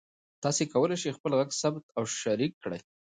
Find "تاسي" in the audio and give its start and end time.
0.43-0.63